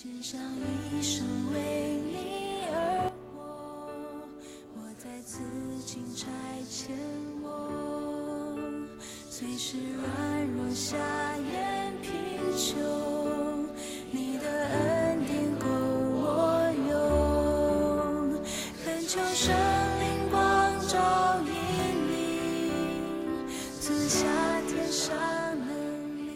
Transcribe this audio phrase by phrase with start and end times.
[0.00, 0.40] 献上
[0.92, 3.42] 一生为你而活，
[4.76, 5.40] 我在此
[5.84, 6.28] 请差
[6.70, 6.92] 遣
[7.42, 8.56] 我，
[9.28, 10.96] 虽是软弱下
[11.38, 12.12] 眼贫
[12.56, 12.78] 穷，
[14.12, 18.40] 你的恩典够我用，
[18.84, 19.52] 恳求圣
[19.98, 21.50] 灵光照引
[22.12, 23.48] 领，
[23.80, 24.27] 赐下。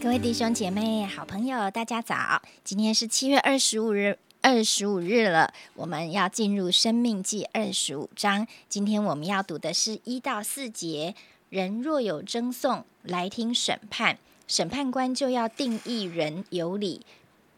[0.02, 2.42] 各位弟兄姐妹、好朋友，大家早！
[2.64, 8.44] 今天是七月二十五日，二十五日了，我们要进入《生命记》二十五章。
[8.68, 11.14] 今天我们要读的是一到四节。
[11.50, 17.02] 人若有争讼，来听审判，审判官就要定一人有理，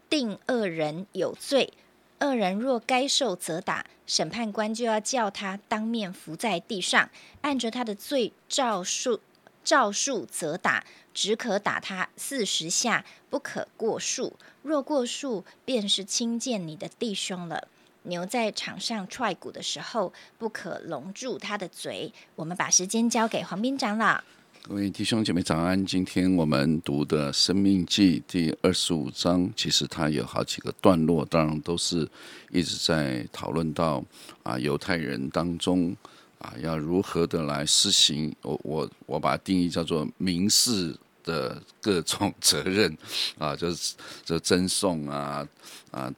[0.07, 1.73] 定恶人有罪。
[2.19, 7.09] 恶人若该受责打，审判官就要叫他当面伏在地上，
[7.41, 9.19] 按着他的罪照数
[9.65, 14.37] 照数则打，只可打他四十下，不可过数。
[14.61, 17.67] 若过数，便是轻贱你的弟兄了。
[18.03, 22.13] 牛在场上踹鼓的时候，不可笼住他的嘴。
[22.35, 24.23] 我们把时间交给黄斌长老。
[24.61, 25.85] 各位弟兄姐妹早安！
[25.85, 32.07] 今天我们读的《生命记》第二十五章，其实它有好几个段落，当然都是
[32.51, 34.03] 一直在讨论到
[34.41, 35.95] 啊犹太人当中
[36.39, 38.35] 啊要如何的来施行。
[38.41, 42.97] 我我我把它定义叫做民事的各种责任
[43.37, 45.47] 啊，就是这赠送啊
[45.91, 46.13] 啊。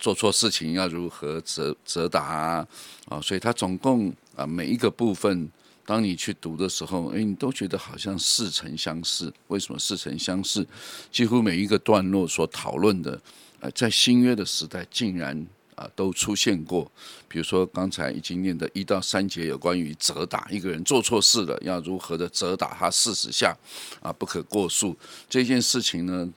[0.00, 2.68] 做错事情要如何责责打啊？
[3.08, 5.50] 啊，所以它总共啊每一个部分，
[5.84, 9.32] 当你去读的时候，哎，你都觉得好像似曾相识。
[9.48, 10.64] 为什么似曾相识？
[11.10, 13.20] 几乎每一个段落所讨论的，
[13.58, 15.44] 呃，在新约的时代竟然
[15.78, 16.90] 啊都出现过。
[17.28, 23.56] 比如说刚才已经念的一到三节有关于责打一个人做错事了，要如何的责打他四十下
[24.02, 24.96] 啊，不可过数。
[25.28, 26.28] 这件事情呢？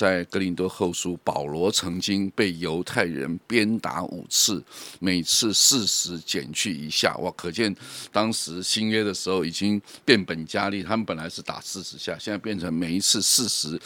[0.00, 4.64] 在格林多后书，保罗曾经被犹太人鞭打五次，
[4.98, 7.14] 每次四十减去一下。
[7.18, 7.76] 哇，可见
[8.10, 10.82] 当时新约的时候已经变本加厉。
[10.82, 13.78] 他们本来是打四十下，现在变成每一次四十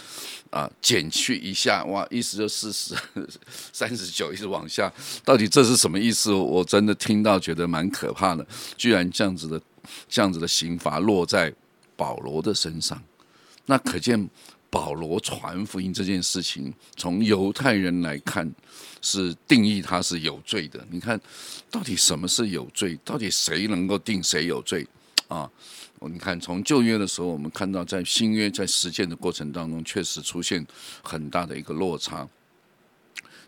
[0.50, 1.84] 啊减去一下。
[1.86, 2.94] 哇，意思就四十
[3.75, 4.92] 三十九一直往下。
[5.25, 6.32] 到底这是什么意思？
[6.32, 8.46] 我真的听到觉得蛮可怕的。
[8.76, 9.60] 居然这样子的
[10.08, 11.52] 这样子的刑罚落在
[11.96, 13.02] 保罗的身上，
[13.66, 14.31] 那可见。
[14.74, 18.52] 保罗传福音这件事情，从犹太人来看，
[19.00, 20.84] 是定义他是有罪的。
[20.90, 21.18] 你看，
[21.70, 22.98] 到底什么是有罪？
[23.04, 24.84] 到底谁能够定谁有罪？
[25.28, 25.48] 啊，
[26.00, 30.66] 你看，从旧约的时候，我们看到在新约在实践的过程当中，确实出现
[31.04, 32.28] 很大的一个落差。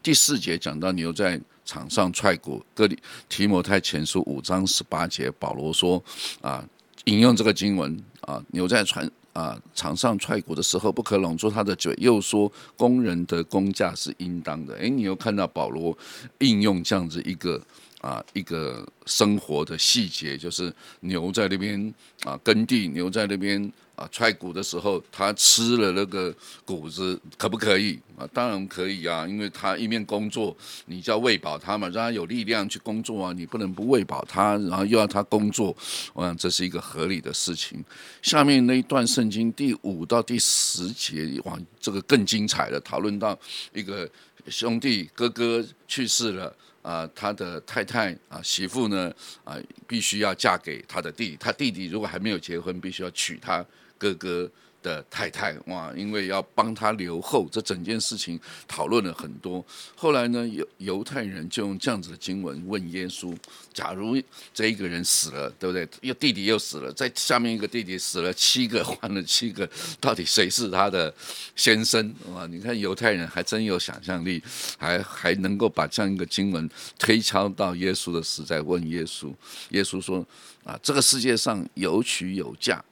[0.04, 2.96] 第四节讲到牛在场上踹鼓，哥里
[3.28, 6.00] 提摩太前书五章十八节，保罗说
[6.40, 6.64] 啊，
[7.06, 9.10] 引用这个经文啊，牛在船。
[9.36, 14.74] 啊，场上踹鼓的时候不可拢住他的嘴，又说工人的工价是应当的。
[14.76, 15.96] 诶，你又看到保罗
[16.38, 17.60] 应用这样子一个
[18.00, 23.72] 啊一个生活的细节，就是牛在那边啊耕地，牛在那边。
[23.96, 26.30] 啊，踹谷的时候，它吃了那个
[26.66, 27.98] 谷子，可不可以？
[28.14, 35.74] 啊，当然可以啊，因为它一面工作，你就要喂饱它嘛，让它有力量去工作啊，你不能不喂饱它，然后又要它工作，
[36.12, 37.82] 我想这是一个合理的事情。
[38.20, 43.38] 下面那一段圣经第五到第十节，哇，这个更精彩了，讨论到
[43.72, 44.06] 一个
[44.48, 46.54] 兄弟哥哥去世了。
[46.86, 49.58] 啊，他的太太啊，媳妇呢啊，
[49.88, 53.64] 必须要嫁给他的弟弟，他弟弟如果还没有结婚，必须要娶他
[53.98, 54.48] 哥哥。
[54.86, 58.38] 的太太哇，因为要帮他留后，这整件事情
[58.68, 59.64] 讨论了很多。
[59.96, 63.36] 后来呢，犹犹太人就用这样子的经文问耶稣：
[63.74, 64.16] 假如
[64.54, 65.88] 这一个人死了，对不对？
[66.02, 69.68] 又弟弟又死了，在下面一个弟弟死了七个，换了七个，
[70.00, 71.12] 到底谁是他的
[71.56, 72.14] 先生？
[72.32, 72.46] 哇！
[72.46, 74.40] 你看犹太人还真有想象力，
[74.78, 79.34] 还还能够把这样一个经文推敲到耶稣的时代，问耶稣。
[79.70, 80.24] 耶稣说：
[80.62, 82.84] 啊，这个世界上有娶有嫁。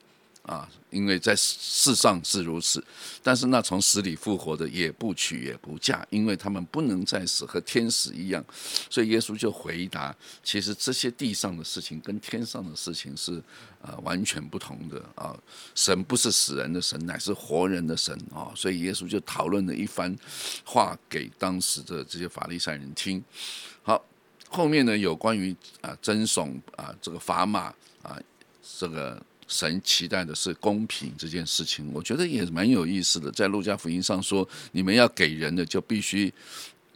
[0.45, 2.83] 啊，因为在世上是如此，
[3.23, 8.45] 但是那从死里复活的也不娶也不嫁，因为他们不能再死，和天使一样。
[8.87, 13.41] 所以耶稣就回答：其实这些地上的事情跟天上的事情是
[13.81, 15.35] 呃完全不同的啊。
[15.73, 18.53] 神不是死人的神，乃是活人的神啊。
[18.55, 20.15] 所以耶稣就讨论了一番
[20.63, 23.23] 话给当时的这些法利赛人听。
[23.81, 24.05] 好，
[24.47, 28.21] 后面呢有关于啊赠送啊这个砝码啊
[28.77, 29.19] 这个。
[29.47, 33.31] 神期待的是公平这件事情，我觉得也蛮有意思的。
[33.31, 36.33] 在路加福音上说，你们要给人的就必须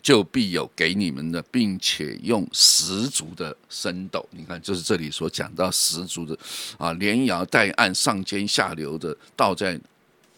[0.01, 4.28] 就必有给你们的，并且用十足的升斗。
[4.31, 6.38] 你看，就是这里所讲到十足的
[6.78, 9.80] 啊，连摇带按、上尖下流的倒在。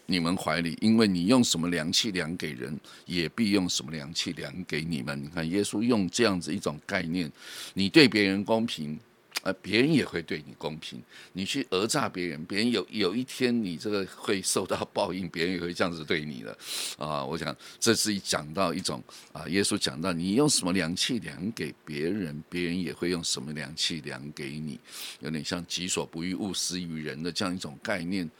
[0.06, 5.22] 你们怀里，因为你用什么量器量给人，也必用什么量器量给你们。
[5.22, 7.32] 你看，耶稣用这样子一种概念，
[7.72, 8.98] 你对别人公平。
[9.42, 11.02] 呃，别人也会对你公平。
[11.32, 16.56] 你去讹诈别人，别人有有一天你这个会受到报应，别人也会这样子对你的。
[16.96, 19.02] 啊，我想这是一讲到一种
[19.32, 24.78] 啊，耶稣讲到你用什么量器量给别人，别人也会用什么量器量给你，
[25.18, 28.30] 有点像己所不欲，勿施于人的这样一种概念。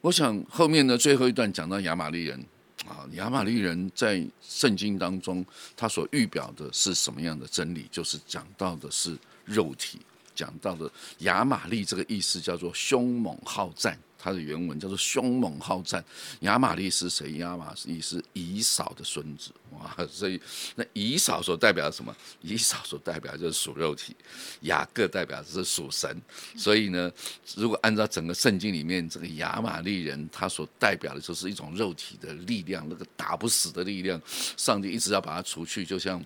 [0.00, 2.38] 我想后面呢，最后一段讲到亚玛利人
[2.86, 5.44] 啊，亚玛利人在圣经当中，
[5.76, 7.88] 他所预表的是什么样的真理？
[7.90, 9.18] 就是讲到的是。
[9.44, 10.00] 肉体
[10.34, 16.04] 讲到的亚玛利这个意思叫做凶猛好战，它的原文叫做凶猛好战。
[16.40, 17.34] 亚玛利是谁？
[17.34, 19.96] 亚玛利是以扫的孙子哇！
[20.10, 20.40] 所以
[20.74, 22.12] 那以扫所代表什么？
[22.40, 24.16] 以扫所代表就是属肉体，
[24.62, 26.20] 雅各代表的是属神。
[26.56, 27.12] 所以呢，
[27.54, 34.20] 如果按照整个圣经里面这个亚玛利人，他所代表的就是一种肉体的力量，那个打不死的力量，
[34.56, 36.20] 上帝一直要把它除去，就像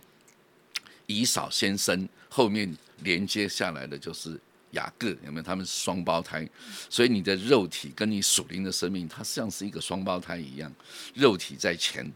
[1.04, 2.74] 以扫先生后面。
[3.02, 4.38] 连接下来的就是
[4.72, 5.42] 雅各，有没有？
[5.42, 6.48] 他们是双胞胎，
[6.90, 10.72] 所以你的肉体跟你属灵的生命，它像是一个双胞胎一样，
[11.14, 12.10] 肉体在前，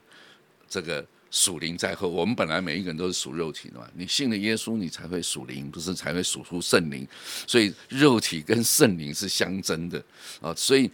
[0.68, 2.08] 这个属灵在后。
[2.08, 7.06] 我们本来每一个人都是属肉体的嘛，你信了耶稣，你才会属灵，不是才会属出圣灵。
[7.46, 10.04] 所以肉体跟圣灵是相争的
[10.40, 10.90] 啊，所以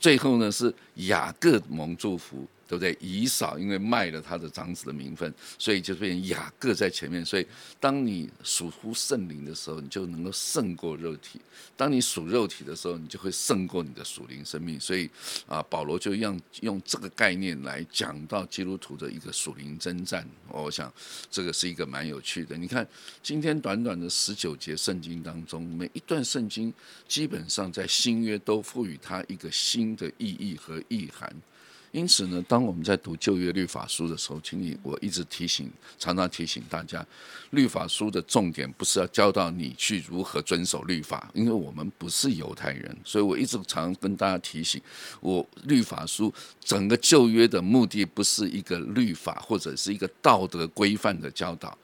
[0.00, 2.46] 最后呢是雅各蒙祝福。
[2.68, 2.94] 对不对？
[3.00, 7.24] 以扫因为卖了他的长子的名分，所以就变成雅各在前面。
[7.24, 7.46] 所以
[7.80, 11.40] 当你属乎圣灵的时候，你就能够胜过肉体；
[11.78, 14.78] 当你属肉体的时候，你就会胜过你的属灵生命。
[14.78, 15.08] 所以
[15.46, 20.28] 啊，保罗就用用这个概念来讲到基督徒的一个属灵征战。
[20.48, 20.92] 我想
[21.30, 22.54] 这个是一个蛮有趣的。
[22.54, 22.86] 你看
[23.22, 26.70] 今天短短的十九节圣经当中，每一段圣经
[27.08, 31.34] 基本上在新约都赋予它一个新的意义和意涵。
[31.90, 37.04] 因此呢，当我们在读旧约律法书的时候，请你我一直提醒，常常提醒大家，
[37.50, 44.80] 律法书的重点不是要教导你去如何遵守律法，因为我们不是犹太人，所以我一直常跟大家提醒，
[45.20, 46.32] 我律法书
[46.62, 51.76] 整个旧约的目的不是一个律法或者是一个道德规范的教导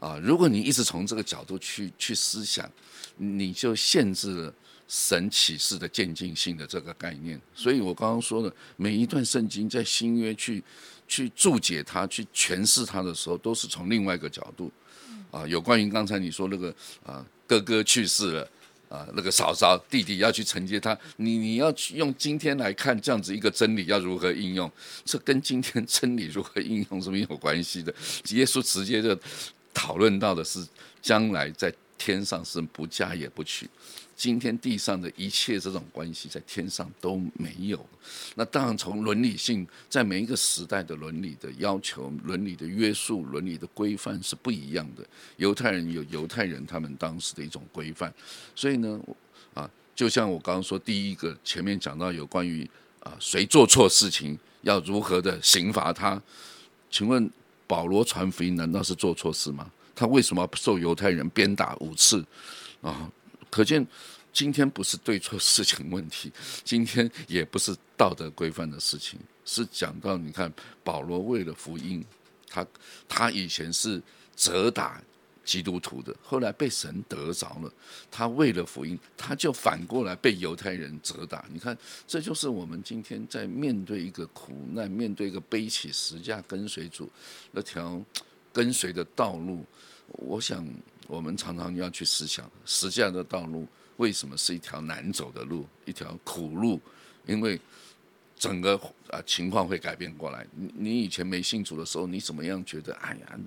[0.00, 0.18] 啊。
[0.18, 2.68] 如果你一直从这个角度去去思想，
[3.16, 4.54] 你就限制了。
[4.86, 10.62] 神启示的渐进性的这个概念，所以我刚刚说的每一段圣经在新约去
[11.08, 14.70] 去注解它、去诠释它的时候，都是从另外一个角度
[15.30, 15.46] 啊。
[15.46, 18.48] 有关于刚才你说那个啊，哥哥去世了
[18.90, 24.70] 啊，那个嫂嫂弟弟要去承接他，你你要去用今天来看这样子一个真理要如何应用，
[25.04, 27.92] 这跟今天真理如何应用是没有关系的。
[28.28, 29.18] 耶稣直接就
[29.72, 30.64] 讨论到的是
[31.00, 33.68] 将来在天上是不嫁也不娶。
[34.16, 37.84] 今天地上的一切这种关系，在天上都没有。
[38.36, 45.04] 那当然，从伦理性，在每一个时代的伦理的要求、伦理的约束、伦理的规范是不一样的。
[45.36, 48.12] 犹太人有犹太人他们当时的一种规范，
[48.54, 49.00] 所以呢，
[49.52, 52.68] 啊，就像我刚刚说，第一个前面讲到有关于
[53.00, 56.22] 啊，谁做错事情要如何的刑罚他？
[56.90, 57.28] 请问
[57.66, 59.70] 保罗传福音难道是做错事吗？
[59.96, 62.24] 他为什么要受犹太人鞭打五次？
[62.80, 63.10] 啊？
[63.54, 63.86] 可见，
[64.32, 66.32] 今天不是对错事情问题，
[66.64, 70.52] 今天也不是道德规范的事情，是讲到你看
[70.82, 72.04] 保罗为了福音，
[72.48, 72.66] 他
[73.08, 74.02] 他以前是
[74.34, 75.00] 责打
[75.44, 77.72] 基督徒的，后来被神得着了，
[78.10, 81.44] 他为了福音，他就反过来被犹太人责打。
[81.52, 87.08] 你看，这就是我们今天在面对一个苦难，面对一个背起十架跟随主
[87.52, 88.04] 那条
[88.52, 89.64] 跟随的道路，
[90.08, 90.66] 我想。
[91.06, 93.68] 我们常常要去思想，实际上的道路
[93.98, 96.80] 为什么是一条难走的路，一条苦路？
[97.26, 97.60] 因为
[98.36, 98.74] 整个
[99.08, 100.46] 啊情况会改变过来。
[100.54, 102.92] 你你以前没信主的时候，你怎么样觉得？
[102.94, 103.38] 哎呀，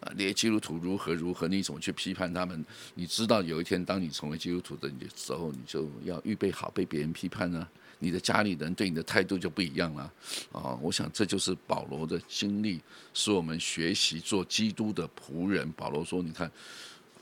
[0.00, 1.46] 啊，列基督徒如何如何？
[1.48, 2.64] 你怎么去批判他们？
[2.94, 7.66] 你知道有一天当你成为基督徒的时候，你就要预备好被别人批判呢？
[7.98, 10.12] 你的家里人对你的态度就不一样了。
[10.50, 12.80] 啊，我想这就是保罗的经历，
[13.14, 15.70] 是我们学习做基督的仆人。
[15.72, 16.50] 保罗说：“你看。”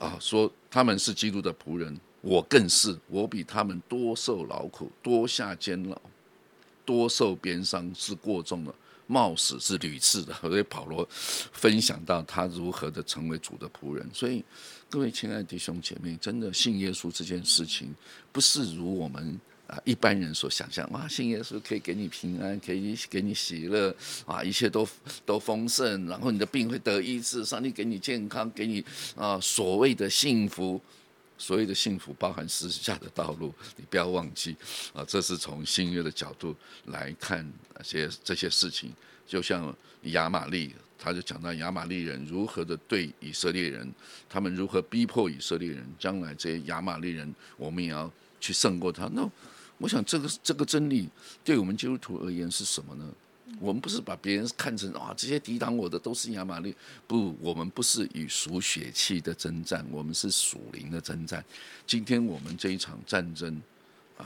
[0.01, 6.01] 啊，说他们是基督的仆人，我更是，我比他们多受劳苦，多下监牢，
[6.91, 8.75] 多受鞭伤，是过重了，
[9.07, 10.33] 冒死是屡次的。
[10.41, 14.09] 所以保罗分享到他如何的成为主的仆人。
[14.13, 14.43] 所以
[14.89, 17.93] 各位亲爱的弟兄姐妹，真的信耶稣这件事情，
[18.31, 19.39] 不是如我们。
[19.67, 23.95] 啊，一般人所想象，哇，信耶稣可以给你平安，可以给你喜乐，
[24.25, 24.85] 啊，一切都
[25.25, 28.83] 都丰盛，然后你的病会得医治，上帝给你健康，给你
[29.15, 30.81] 啊所谓的幸福，
[31.41, 34.55] 所有的幸福包含十字架的道路，你不要忘记
[34.93, 36.55] 啊，这是从新约的角度
[36.85, 37.43] 来看
[37.73, 38.93] 那些这些事情。
[39.25, 43.91] 就像亚玛利，他就讲到亚玛利人如何的对以色列人，
[44.29, 49.09] 他们如何逼迫以色列人，将来这些亚玛利人，我们也要去胜过他。
[49.13, 49.27] 那
[49.79, 51.09] 我想，这个这个真理
[51.43, 53.05] 对我们基督徒而言是什么呢？
[53.59, 56.75] 我们不是把别人看成啊，这些抵挡我的都是亚玛力。
[57.05, 61.43] 不，我们不是与属血气的征战，我们是属灵的征战。
[61.85, 63.61] 今天我们这一场战争
[64.17, 64.25] 啊，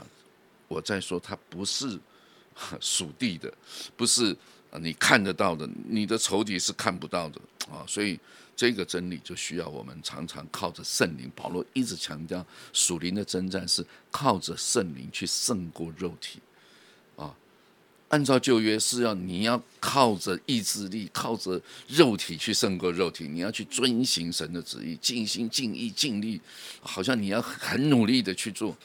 [0.68, 1.98] 我在说，它不是
[2.80, 3.52] 属地的，
[3.96, 4.34] 不是
[4.70, 7.40] 啊你看得到的，你的仇敌是看不到的
[7.70, 7.84] 啊。
[7.86, 8.18] 所以
[8.54, 11.30] 这个真理就需要我们常常靠着圣灵。
[11.34, 16.40] 保罗一直强调，属灵的征战是靠着圣灵去胜过肉体。
[18.08, 26.40] 按照旧约是要你要靠着意志力，靠着肉体去胜过肉体，你要去遵行神的旨意，尽心尽意尽力，
[26.80, 28.76] 好像你要很努力的去做。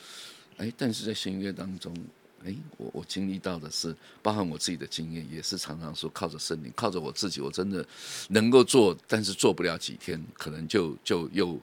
[0.57, 1.95] 哎，但是在新约当中，
[2.43, 7.85] 哎，我我经历到的是，包含我自己的经验，也是常常说靠着圣灵，靠着我自己，我真的
[8.29, 11.59] 能够做，但是做不了几天，可能就就又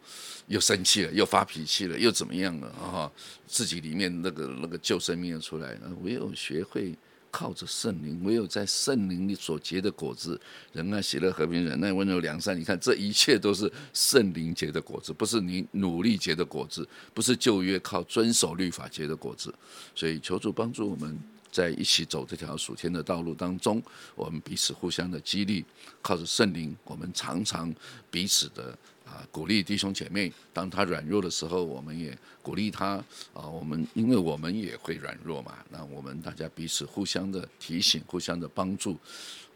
[0.47, 3.11] 又生气了，又发脾气了，又怎么样了啊？
[3.49, 6.95] 自己里面那个那个救生命出来，唯有学会。
[7.31, 10.41] 靠着圣灵，唯有在圣灵里所结的果子，
[10.73, 12.59] 仁爱、喜乐、和平、忍耐、温柔、良善。
[12.59, 19.55] 你看，这一切都是圣灵结的果子，不是你努力结的果子，不是旧约靠遵守律法结的果子。
[19.95, 21.19] 所以，求主帮助我们
[21.51, 23.83] 在一起走这条属天的道路当中，
[24.15, 25.65] 我们彼此互相的激励，
[26.03, 27.75] 靠着圣灵，我们常常
[28.11, 28.77] 彼此的。
[29.09, 33.49] 啊，鼓励弟兄姐妹，当他软弱的时候，我们也鼓励他啊。
[33.49, 38.99] 我们因为我们也会软弱嘛，那我们大家彼此互相的提醒，互相的帮助。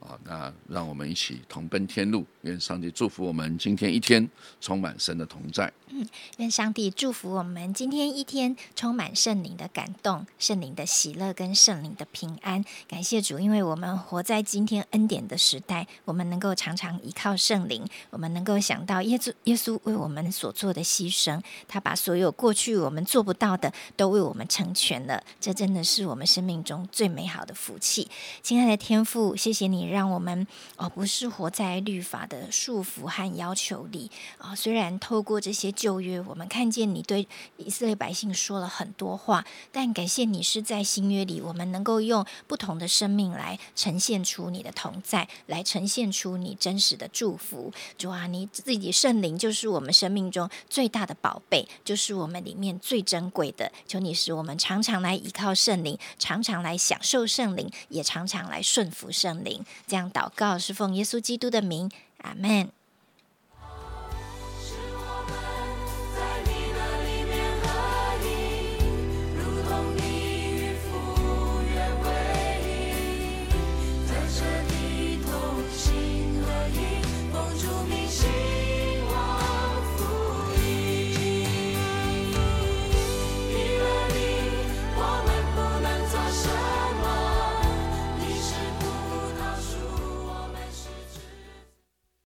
[0.03, 2.25] 啊，那让我们一起同奔天路。
[2.43, 4.29] 愿上帝祝福我们今天一天
[4.61, 5.73] 充满神的同在。
[5.95, 6.05] 嗯，
[6.39, 12.65] 愿上帝祝福我们今天一天充满圣灵的感动、圣灵的喜乐跟圣灵的平安。
[12.89, 25.23] 感谢主，因为我们活在今天恩典的时代，我们能够常常依靠圣灵，我们能够想到耶稣耶稣为我们所做的牺牲，他把所有过去我们做不到的都为我们成全了。
[25.39, 28.09] 这真的是我们生命中最美好的福气。
[28.43, 29.92] 亲爱的天父，谢谢你。
[29.93, 30.47] 让我们
[30.77, 34.55] 哦，不是活在律法的束缚和要求里啊。
[34.55, 47.73] 虽然透过这些旧约，我们看见你对以色列百姓说了很多话，但感谢你是在新约里，我们能够用不同的生命来呈现出你的同在，来呈现出你真实的祝福。
[47.99, 53.71] 主啊，你自己圣灵就是我们生命中最大的宝贝，就是我们里面最珍贵的。
[53.87, 59.63] 求你使我们常常来依靠圣灵，常常来享受圣灵，也常常来顺服圣灵。
[59.87, 62.71] 这样祷告是奉耶稣基督的名，阿门。